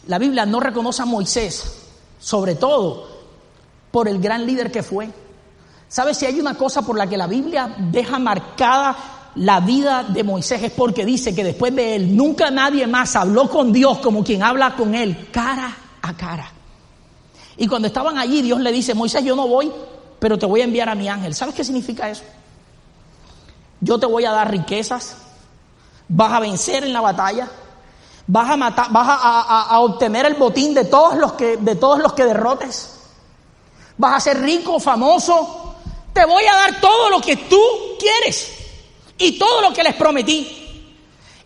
[0.08, 1.84] la Biblia no reconoce a Moisés,
[2.20, 3.08] sobre todo
[3.92, 5.10] por el gran líder que fue.
[5.88, 10.24] ¿Sabes si hay una cosa por la que la Biblia deja marcada la vida de
[10.24, 10.64] Moisés?
[10.64, 14.44] Es porque dice que después de él nunca nadie más habló con Dios como quien
[14.44, 16.52] habla con él, cara a cara.
[17.58, 19.72] Y cuando estaban allí, Dios le dice, Moisés, yo no voy,
[20.26, 21.36] pero te voy a enviar a mi ángel.
[21.36, 22.24] ¿Sabes qué significa eso?
[23.80, 25.18] Yo te voy a dar riquezas,
[26.08, 27.48] vas a vencer en la batalla,
[28.26, 32.14] vas a matar, vas a, obtener el botín de todos los que, de todos los
[32.14, 33.02] que derrotes,
[34.00, 35.76] vas a ser rico, famoso,
[36.12, 37.62] te voy a dar todo lo que tú
[38.00, 38.52] quieres
[39.20, 40.65] y todo lo que les prometí.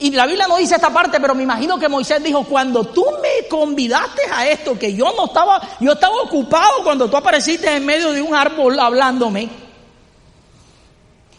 [0.02, 3.06] Y la Biblia no dice esta parte, pero me imagino que Moisés dijo, cuando tú
[3.22, 7.86] me convidaste a esto, que yo no estaba, yo estaba ocupado cuando tú apareciste en
[7.86, 9.50] medio de un árbol hablándome.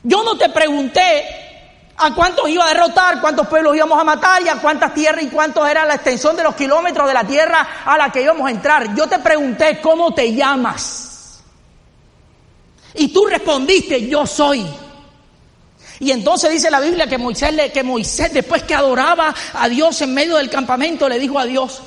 [0.02, 1.24] Yo no te pregunté
[1.96, 5.28] a cuántos iba a derrotar, cuántos pueblos íbamos a matar y a cuántas tierras y
[5.28, 8.50] cuántos era la extensión de los kilómetros de la tierra a la que íbamos a
[8.50, 8.94] entrar.
[8.94, 11.42] Yo te pregunté cómo te llamas.
[12.94, 14.66] Y tú respondiste, yo soy.
[16.00, 20.14] Y entonces dice la Biblia que Moisés, que Moisés después que adoraba a Dios en
[20.14, 21.82] medio del campamento, le dijo a Dios,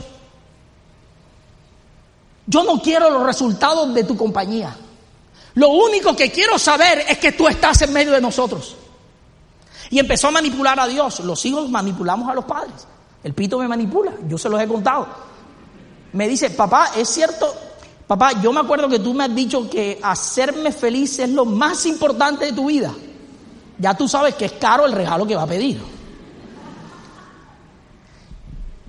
[2.45, 4.75] yo no quiero los resultados de tu compañía.
[5.55, 8.75] Lo único que quiero saber es que tú estás en medio de nosotros.
[9.89, 11.19] Y empezó a manipular a Dios.
[11.21, 12.87] Los hijos manipulamos a los padres.
[13.23, 15.07] El pito me manipula, yo se los he contado.
[16.13, 17.53] Me dice, papá, es cierto,
[18.07, 21.85] Papá, yo me acuerdo que tú me has dicho que hacerme feliz es lo más
[21.85, 22.93] importante de tu vida.
[23.83, 25.77] Ya tú sabes que es caro el regalo que va a pedir.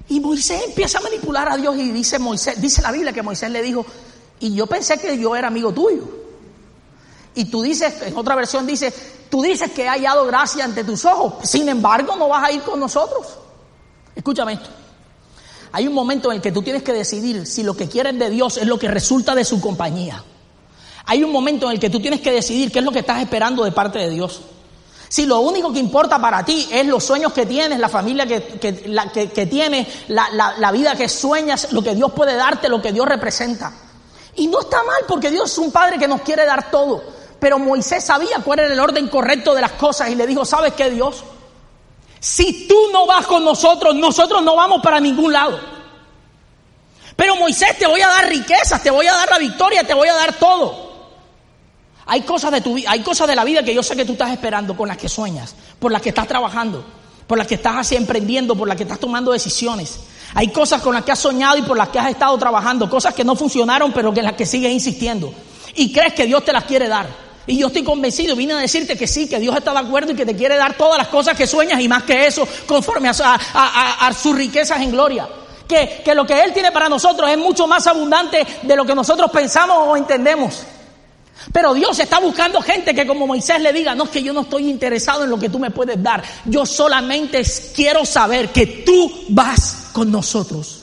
[0.09, 3.51] Y Moisés empieza a manipular a Dios y dice Moisés, dice la Biblia que Moisés
[3.51, 3.85] le dijo,
[4.39, 6.05] y yo pensé que yo era amigo tuyo.
[7.35, 8.95] Y tú dices, en otra versión dice,
[9.29, 12.63] tú dices que he hallado gracia ante tus ojos, sin embargo no vas a ir
[12.63, 13.27] con nosotros.
[14.15, 14.71] Escúchame esto.
[15.73, 18.31] Hay un momento en el que tú tienes que decidir si lo que quieres de
[18.31, 20.23] Dios es lo que resulta de su compañía.
[21.05, 23.21] Hay un momento en el que tú tienes que decidir qué es lo que estás
[23.21, 24.41] esperando de parte de Dios.
[25.15, 28.43] Si lo único que importa para ti es los sueños que tienes, la familia que,
[28.59, 33.07] que, tienes, la, la vida que sueñas, lo que Dios puede darte, lo que Dios
[33.07, 33.73] representa.
[34.35, 37.01] Y no está mal porque Dios es un Padre que nos quiere dar todo.
[37.39, 40.73] Pero Moisés sabía cuál era el orden correcto de las cosas y le dijo, ¿sabes
[40.73, 41.23] qué Dios?
[42.19, 45.61] Si tú no vas con nosotros, nosotros no vamos para ningún lado.
[47.15, 50.09] Pero Moisés, te voy a dar riquezas, te voy a dar la victoria, te voy
[50.09, 50.94] a dar todo.
[52.07, 54.31] Hay cosas de tu hay cosas de la vida que yo sé que tú estás
[54.31, 56.85] esperando, con las que sueñas, por las que estás trabajando,
[57.27, 60.01] por las que estás así emprendiendo, por las que estás tomando decisiones.
[60.35, 63.15] Hay cosas con las que has soñado y por las que has estado trabajando, cosas
[63.15, 65.33] que no funcionaron, pero que las que sigues insistiendo.
[65.77, 67.07] Y crees que Dios te las quiere dar.
[67.47, 70.17] Y yo estoy convencido, vine a decirte que sí, que Dios está de acuerdo y
[70.17, 74.13] que te quiere dar todas las cosas que sueñas y más que eso, conforme a,
[74.21, 75.29] sus riquezas en gloria.
[75.69, 79.31] Que lo que Él tiene para nosotros es mucho más abundante de lo que nosotros
[79.31, 80.65] pensamos o entendemos.
[81.53, 84.43] Pero Dios está buscando gente que como Moisés le diga, no es que yo no
[84.43, 87.43] estoy interesado en lo que tú me puedes dar, yo solamente
[87.75, 90.83] quiero saber que tú vas con nosotros.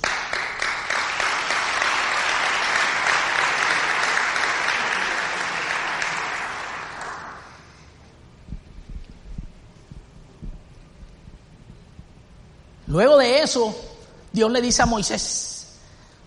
[12.91, 13.73] Luego de eso,
[14.33, 15.77] Dios le dice a Moisés,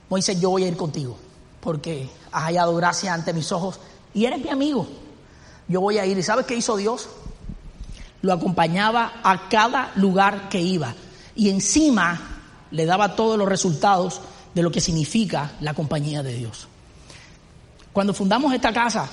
[0.09, 1.19] Moisés, yo voy a ir contigo,
[1.61, 3.79] porque has hallado gracia ante mis ojos
[4.15, 4.87] y eres mi amigo.
[5.69, 6.17] Yo voy a ir.
[6.17, 7.09] ¿Y sabes qué hizo Dios?
[8.23, 10.95] Lo acompañaba a cada lugar que iba.
[11.35, 12.21] Y encima
[12.71, 14.21] le daba todos los resultados
[14.55, 16.69] de lo que significa la compañía de Dios.
[17.93, 19.09] Cuando fundamos esta casa,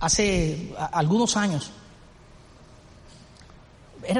[0.00, 1.70] hace algunos años,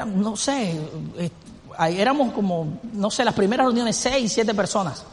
[0.07, 0.81] no sé,
[1.19, 1.31] eh,
[1.91, 5.05] éramos como, no sé, las primeras reuniones, seis, siete personas,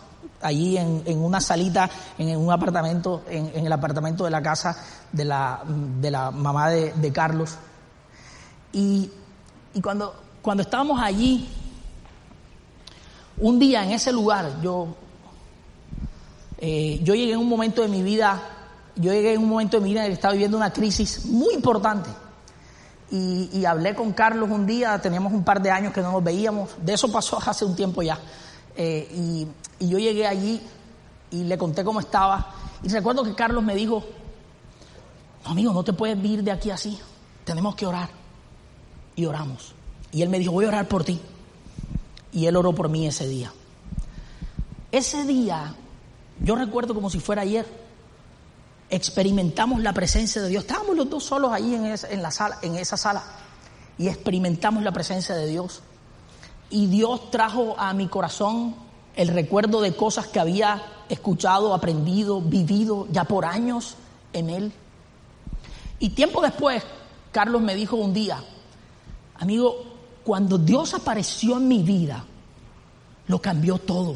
[0.43, 4.77] allí en, una salita, en, un apartamento, en, el apartamento de la casa
[5.11, 7.55] de la, de la mamá de, Carlos.
[8.71, 9.09] Y,
[9.81, 11.49] cuando, cuando estábamos allí,
[13.37, 14.95] un día en ese lugar, yo,
[16.59, 18.41] eh, yo llegué en un momento de mi vida,
[18.95, 21.25] yo llegué en un momento de mi vida en el que estaba viviendo una crisis
[21.25, 22.09] muy importante
[23.15, 26.71] y, hablé con Carlos un día, teníamos un par de años que no nos veíamos,
[26.83, 28.17] de eso pasó hace un tiempo ya.
[28.75, 29.47] Eh, y,
[29.85, 30.61] yo llegué allí
[31.31, 32.53] y le conté cómo estaba.
[32.83, 34.03] Y recuerdo que Carlos me dijo,
[35.43, 36.97] no, amigo, no te puedes ir de aquí así,
[37.43, 38.09] tenemos que orar.
[39.15, 39.75] Y oramos.
[40.11, 41.19] Y él me dijo, voy a orar por ti.
[42.31, 43.51] Y él oró por mí ese día.
[44.91, 45.75] Ese día,
[46.41, 47.65] yo recuerdo como si fuera ayer,
[48.89, 50.63] experimentamos la presencia de Dios.
[50.63, 53.23] Estábamos los dos solos ahí en esa, en la sala, en esa sala
[53.97, 55.81] y experimentamos la presencia de Dios.
[56.73, 58.73] Y Dios trajo a mi corazón
[59.15, 63.93] el recuerdo de cosas que había escuchado, aprendido, vivido ya por años
[64.33, 64.71] en Él.
[65.99, 66.83] Y tiempo después,
[67.31, 68.43] Carlos me dijo un día,
[69.35, 69.83] amigo,
[70.23, 72.25] cuando Dios apareció en mi vida,
[73.27, 74.15] lo cambió todo.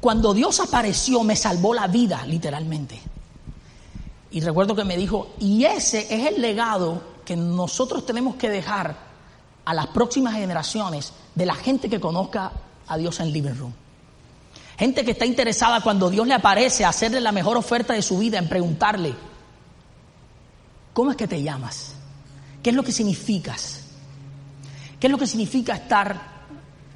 [0.00, 2.98] Cuando Dios apareció, me salvó la vida, literalmente.
[4.30, 9.07] Y recuerdo que me dijo, y ese es el legado que nosotros tenemos que dejar
[9.68, 12.52] a las próximas generaciones de la gente que conozca
[12.86, 13.74] a Dios en Living Room.
[14.78, 18.16] Gente que está interesada cuando Dios le aparece a hacerle la mejor oferta de su
[18.16, 19.14] vida, en preguntarle,
[20.94, 21.92] ¿cómo es que te llamas?
[22.62, 23.82] ¿Qué es lo que significas?
[24.98, 26.18] ¿Qué es lo que significa estar,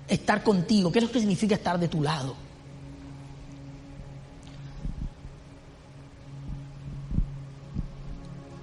[0.08, 0.90] estar contigo?
[0.90, 2.34] ¿Qué es lo que significa estar de tu lado?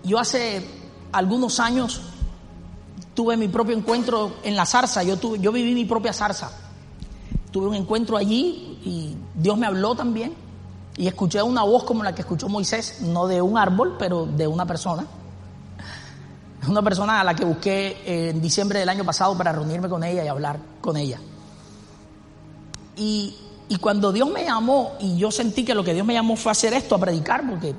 [0.03, 0.65] Yo hace
[1.11, 2.01] algunos años
[3.19, 6.49] tuve mi propio encuentro en la zarza, yo, tuve, yo viví mi propia zarza.
[7.51, 10.33] Tuve un encuentro allí y Dios me habló también
[10.95, 14.47] y escuché una voz como la que escuchó Moisés, no de un árbol, pero de
[14.47, 15.05] una persona.
[16.69, 20.23] Una persona a la que busqué en diciembre del año pasado para reunirme con ella
[20.23, 21.19] y hablar con ella.
[22.95, 23.35] Y,
[23.67, 26.53] y cuando Dios me llamó y yo sentí que lo que Dios me llamó fue
[26.53, 27.75] hacer esto, a predicar, porque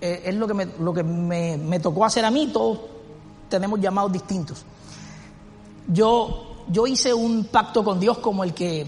[0.00, 2.92] eh, es lo que, me, lo que me, tocó hacer a mí, todos
[3.52, 4.64] tenemos llamados distintos.
[5.88, 8.86] Yo, yo hice un pacto con Dios como el que,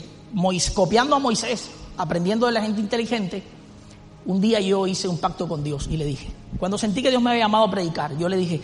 [0.74, 3.42] copiando a Moisés, aprendiendo de la gente inteligente,
[4.26, 7.22] un día yo hice un pacto con Dios y le dije, cuando sentí que Dios
[7.22, 8.60] me había llamado a predicar, yo le dije,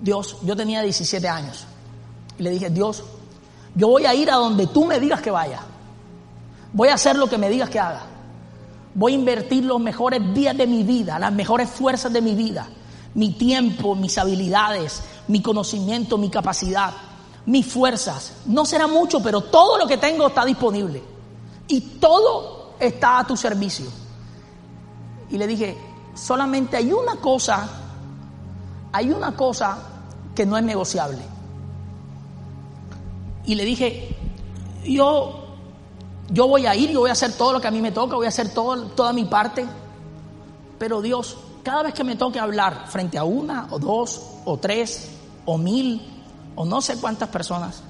[0.00, 1.64] Dios, yo tenía 17 años,
[2.38, 3.02] y le dije, Dios,
[3.74, 5.62] yo voy a ir a donde tú me digas que vaya,
[6.72, 8.02] voy a hacer lo que me digas que haga.
[8.94, 12.68] Voy a invertir los mejores días de mi vida, las mejores fuerzas de mi vida,
[13.14, 16.92] mi tiempo, mis habilidades, mi conocimiento, mi capacidad,
[17.46, 18.32] mis fuerzas.
[18.46, 21.02] No será mucho, pero todo lo que tengo está disponible.
[21.68, 23.86] Y todo está a tu servicio.
[25.30, 25.76] Y le dije,
[26.14, 27.68] solamente hay una cosa,
[28.92, 29.78] hay una cosa
[30.34, 31.22] que no es negociable.
[33.44, 34.16] Y le dije,
[34.84, 35.48] yo
[36.30, 38.16] yo voy a ir, yo voy a hacer todo lo que a mí me toca,
[38.16, 39.66] voy a hacer toda mi parte.
[40.78, 45.10] Pero Dios, cada vez que me toque hablar frente a una o dos o tres
[45.50, 46.02] o mil
[46.56, 47.82] o no sé cuántas personas,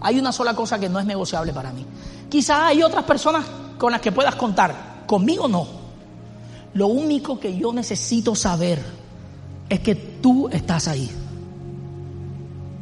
[0.00, 1.84] hay una sola cosa que no es negociable para mí.
[2.30, 3.44] Quizás hay otras personas
[3.76, 5.66] con las que puedas contar, conmigo no.
[6.72, 8.82] Lo único que yo necesito saber
[9.68, 11.10] es que tú estás ahí.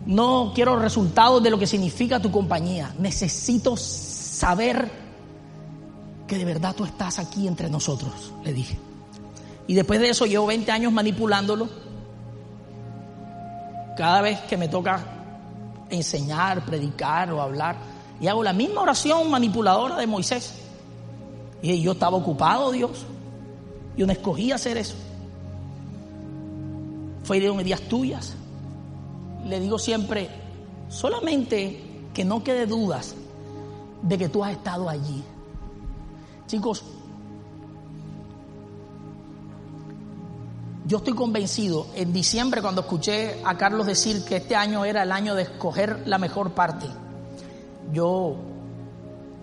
[0.06, 2.94] No quiero resultados de lo que significa tu compañía.
[2.96, 4.88] Necesito saber
[6.28, 8.78] que de verdad tú estás aquí entre nosotros, le dije.
[9.66, 11.89] Y después de eso llevo 20 años manipulándolo.
[14.00, 14.98] Cada vez que me toca
[15.90, 17.76] enseñar, predicar o hablar,
[18.18, 20.54] y hago la misma oración manipuladora de Moisés.
[21.60, 23.04] Y yo estaba ocupado, Dios.
[23.98, 24.94] Yo no escogí hacer eso.
[27.24, 28.36] Fue de días tuyas
[29.44, 30.30] le digo siempre,
[30.88, 33.14] solamente que no quede dudas
[34.00, 35.22] de que tú has estado allí.
[36.46, 36.82] Chicos,
[40.90, 45.12] yo estoy convencido, en diciembre cuando escuché a Carlos decir que este año era el
[45.12, 46.86] año de escoger la mejor parte,
[47.92, 48.34] yo,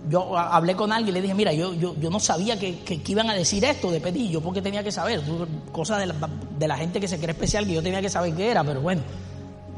[0.09, 3.01] yo hablé con alguien y le dije, mira, yo, yo, yo no sabía que, que,
[3.07, 5.23] iban a decir esto de pedir, yo porque tenía que saber,
[5.71, 6.15] cosa de la,
[6.59, 8.81] de la gente que se cree especial que yo tenía que saber qué era, pero
[8.81, 9.01] bueno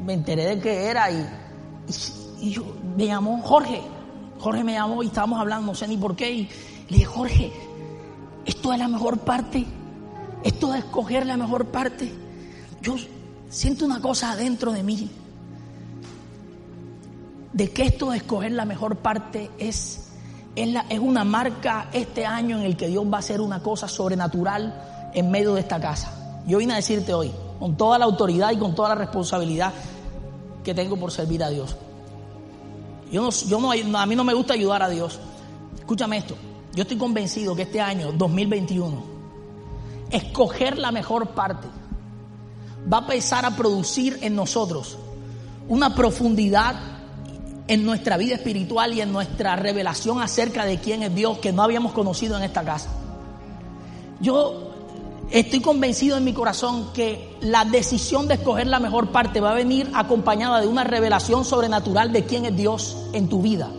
[0.04, 1.26] me enteré de qué era y,
[2.40, 2.64] y, yo,
[2.96, 3.80] me llamó Jorge.
[4.38, 6.30] Jorge me llamó y estábamos hablando, no sé ni por qué.
[6.30, 6.48] Y
[6.88, 7.52] le dije, Jorge,
[8.46, 9.66] esto es la mejor parte.
[10.44, 12.12] Esto de escoger la mejor parte.
[12.80, 12.96] Yo
[13.48, 15.10] siento una cosa adentro de mí.
[17.52, 20.10] De que esto de escoger la mejor parte es,
[20.54, 23.62] es, la, es una marca este año en el que Dios va a hacer una
[23.62, 26.42] cosa sobrenatural en medio de esta casa.
[26.46, 29.72] Yo vine a decirte hoy, con toda la autoridad y con toda la responsabilidad
[30.64, 31.76] que tengo por servir a Dios.
[33.10, 35.18] Yo no, yo no, a mí no me gusta ayudar a Dios.
[35.76, 36.36] Escúchame esto.
[36.74, 39.09] Yo estoy convencido que este año, 2021,
[40.10, 41.68] escoger la mejor parte
[42.92, 44.98] va a empezar a producir en nosotros
[45.68, 46.74] una profundidad
[47.68, 51.62] en nuestra vida espiritual y en nuestra revelación acerca de quién es Dios que no
[51.62, 52.90] habíamos conocido en esta casa.
[54.20, 54.70] Yo
[55.30, 59.54] Estoy convencido en mi corazón que la decisión de escoger la mejor parte va a
[59.54, 63.70] venir acompañada de una revelación sobrenatural de quién es Dios en tu vida,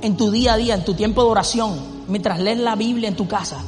[0.00, 1.78] en tu día a día, en tu tiempo de oración,
[2.08, 3.58] mientras lees la Biblia en tu casa,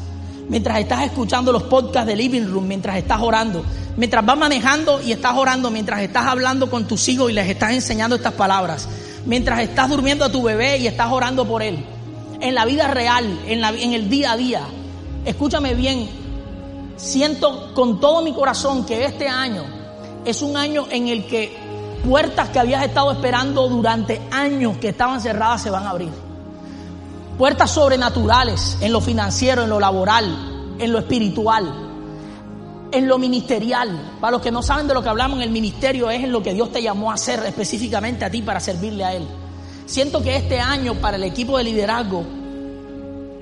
[0.49, 3.65] mientras estás escuchando los podcasts de Living Room, mientras estás orando,
[3.97, 7.73] mientras vas manejando y estás orando, mientras estás hablando con tus hijos y les estás
[7.73, 8.89] enseñando estas palabras,
[9.27, 11.85] mientras estás durmiendo a tu bebé y estás orando por él,
[12.41, 14.63] en la vida real, en, el día a día.
[15.25, 16.09] Escúchame bien,
[16.97, 19.65] siento con todo mi corazón que este año
[20.25, 21.57] es un año en el que
[22.07, 26.24] puertas que habías estado esperando durante años que estaban cerradas se van a abrir.
[27.39, 31.73] Puertas sobrenaturales en lo financiero, en lo laboral, en lo espiritual,
[32.93, 34.17] en lo ministerial.
[34.21, 36.55] Para los que no saben de lo que hablamos el ministerio es en lo que
[36.55, 39.27] Dios te llamó a hacer específicamente a ti para servirle a Él.
[39.87, 42.25] Siento que este año para el equipo de liderazgo,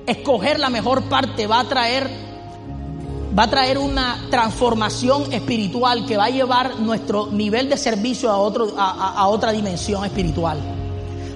[0.07, 2.09] escoger la mejor parte va a traer
[3.37, 8.37] va a traer una transformación espiritual que va a llevar nuestro nivel de servicio a,
[8.37, 10.59] otro, a, otra dimensión espiritual.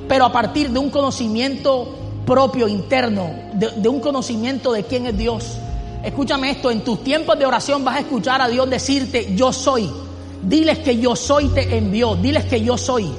[0.07, 5.57] Pero a partir de un conocimiento propio, interno, de, un conocimiento de quién es Dios.
[6.03, 9.89] Escúchame esto, en tus tiempos de oración vas a escuchar a Dios decirte, yo soy.
[10.43, 13.09] Diles que yo soy te envió, diles que yo soy.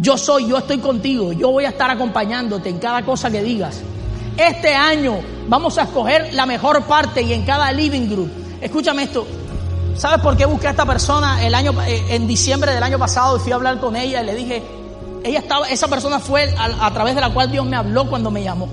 [0.00, 3.80] Yo soy, yo estoy contigo, yo voy a estar acompañándote en cada cosa que digas.
[4.36, 8.30] Este año vamos a escoger la mejor parte y en cada living group.
[8.60, 9.26] Escúchame esto.
[9.96, 13.36] ¿Sabes por qué busqué a esta persona el año eh, en diciembre del año pasado
[13.36, 14.62] y fui a hablar con ella y le dije,
[15.24, 18.30] ella estaba, esa persona fue a, a través de la cual Dios me habló cuando
[18.30, 18.68] me llamó.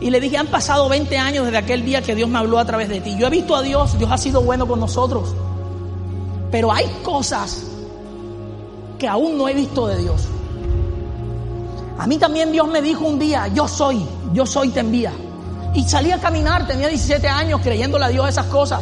[0.00, 2.64] Y le dije, han pasado 20 años desde aquel día que Dios me habló a
[2.64, 3.16] través de ti.
[3.18, 5.34] Yo he visto a Dios, Dios ha sido bueno con nosotros.
[6.50, 7.64] Pero hay cosas
[8.98, 10.22] que aún no he visto de Dios.
[11.98, 15.12] A mí también Dios me dijo un día, yo soy, yo soy te envía.
[15.74, 18.80] Y salí a caminar, tenía 17 años creyéndole a Dios esas cosas.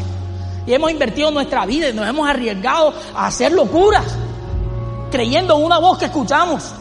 [0.67, 4.05] Y hemos invertido nuestra vida y nos hemos arriesgado a hacer locuras,
[5.11, 6.73] creyendo en una voz que escuchamos.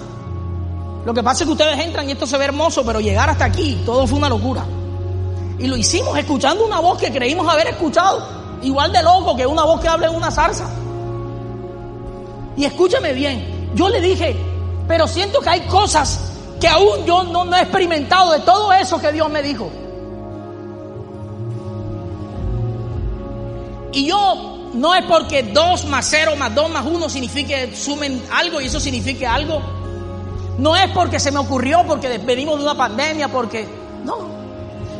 [1.05, 3.45] Lo que pasa es que ustedes entran y esto se ve hermoso, pero llegar hasta
[3.45, 4.65] aquí, todo fue una locura.
[5.59, 8.25] Y lo hicimos escuchando una voz que creímos haber escuchado,
[8.61, 10.69] igual de loco que una voz que habla en una zarza.
[12.55, 14.35] Y escúchame bien, yo le dije,
[14.87, 19.11] pero siento que hay cosas que aún yo no, he experimentado de todo eso que
[19.11, 19.69] Dios me dijo.
[23.91, 28.61] Y yo no es porque dos más cero más dos más uno signifique sumen algo
[28.61, 29.61] y eso signifique algo.
[30.57, 33.67] No es porque se me ocurrió, porque venimos de una pandemia, porque
[34.05, 34.29] no.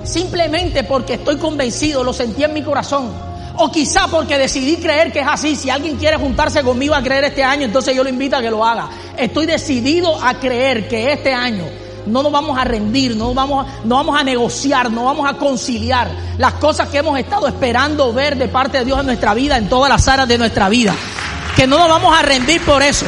[0.04, 5.20] Simplemente porque estoy convencido, lo sentí en mi corazón o quizá porque decidí creer que
[5.20, 5.56] es así.
[5.56, 8.50] Si alguien quiere juntarse conmigo a creer este año, entonces yo lo invito a que
[8.50, 8.90] lo haga.
[9.18, 11.66] Estoy decidido a creer que este año
[12.06, 16.10] no nos vamos a rendir, no vamos, no vamos a negociar, no vamos a conciliar
[16.38, 19.70] las cosas que hemos estado esperando ver de parte de Dios en nuestra vida, en
[19.70, 20.96] todas las áreas de nuestra vida.
[21.56, 23.06] Que no nos vamos a rendir por eso.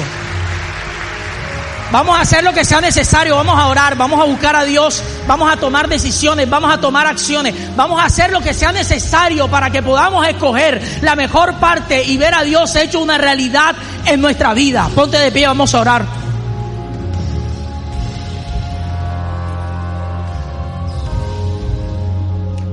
[1.92, 5.04] Vamos a hacer lo que sea necesario, vamos a orar, vamos a buscar a Dios,
[5.28, 9.48] vamos a tomar decisiones, vamos a tomar acciones, vamos a hacer lo que sea necesario
[9.48, 13.76] para que podamos escoger la mejor parte y ver a Dios hecho una realidad
[14.06, 14.90] en nuestra vida.
[14.96, 16.06] Ponte de pie, vamos a orar.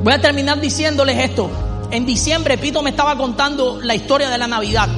[0.03, 1.49] Voy a terminar diciéndoles esto.
[1.93, 4.89] En diciembre Pito me estaba contando la historia de la Navidad.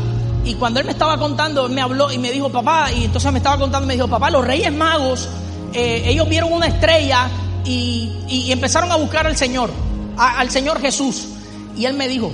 [0.44, 3.38] Y cuando él me estaba contando, me habló y me dijo, papá, y entonces me
[3.38, 5.28] estaba contando, me dijo, papá, los Reyes Magos,
[5.72, 7.28] eh, ellos vieron una estrella
[7.64, 9.70] y, empezaron a buscar al Señor,
[10.16, 11.28] al Señor Jesús.
[11.76, 12.30] Y él me dijo,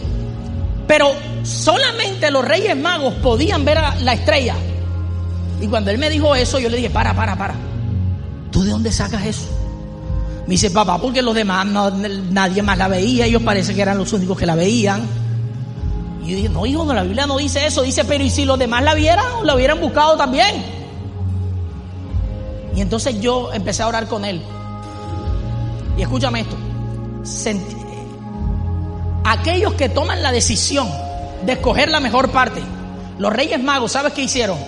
[0.87, 1.13] pero
[1.45, 4.57] solamente los Reyes Magos podían ver a la estrella.
[5.61, 7.55] Y cuando él me dijo eso, yo le dije, para, para, para.
[8.51, 9.47] ¿Tú de dónde sacas eso?
[10.47, 14.13] Me dice, papá, porque los demás nadie más la veía, ellos parece que eran los
[14.13, 15.07] únicos que la veían.
[16.25, 17.83] Y yo dije, no, hijo, no, la Biblia no dice eso.
[17.83, 19.27] Dice, pero ¿y si los demás la vieran?
[19.45, 20.65] La hubieran buscado también.
[22.75, 24.41] Y entonces yo empecé a orar con él.
[25.97, 26.57] Y escúchame esto.
[29.25, 30.89] aquellos que toman la decisión
[31.45, 32.63] de escoger la mejor parte,
[33.19, 34.59] los reyes magos, ¿sabes qué hicieron?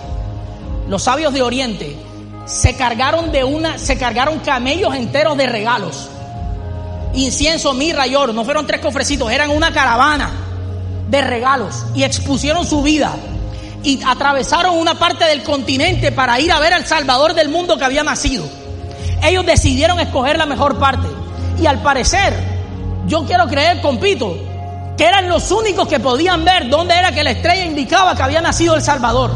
[0.88, 1.96] Los sabios de Oriente
[2.44, 6.09] se cargaron de una, se cargaron camellos enteros de regalos.
[7.14, 8.32] Incienso, mirra y oro.
[8.32, 10.41] No fueron tres cofrecitos, eran una caravana
[11.12, 13.14] de regalos y expusieron su vida
[13.82, 17.84] y atravesaron una parte del continente para ir a ver al Salvador del mundo que
[17.84, 18.46] había nacido.
[19.22, 21.06] Ellos decidieron escoger la mejor parte
[21.60, 22.32] y al parecer,
[23.06, 24.38] yo quiero creer, compito,
[24.96, 28.40] que eran los únicos que podían ver dónde era que la estrella indicaba que había
[28.40, 29.32] nacido el Salvador.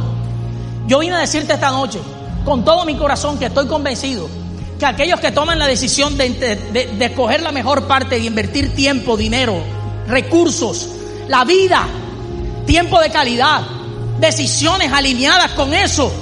[0.86, 2.00] Yo vine a decirte esta noche,
[2.46, 4.30] con todo mi corazón, que estoy convencido
[4.78, 9.16] que aquellos que toman la decisión de, de escoger la mejor parte y invertir tiempo,
[9.16, 9.58] dinero,
[10.06, 10.95] recursos,
[11.28, 11.86] la vida,
[12.66, 13.62] tiempo de calidad,
[14.18, 16.12] decisiones alineadas con eso.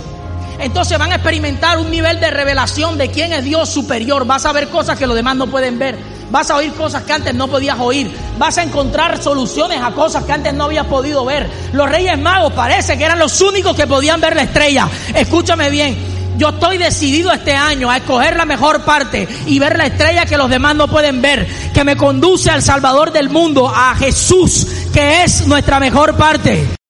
[0.58, 4.24] Entonces van a experimentar un nivel de revelación de quién es Dios superior.
[4.24, 5.98] Vas a ver cosas que los demás no pueden ver.
[6.30, 8.10] Vas a oír cosas que antes no podías oír.
[8.38, 11.50] Vas a encontrar soluciones a cosas que antes no habías podido ver.
[11.72, 14.88] Los reyes magos parece que eran los únicos que podían ver la estrella.
[15.14, 16.13] Escúchame bien.
[16.36, 20.36] Yo estoy decidido este año a escoger la mejor parte y ver la estrella que
[20.36, 25.22] los demás no pueden ver, que me conduce al Salvador del mundo, a Jesús, que
[25.22, 26.83] es nuestra mejor parte.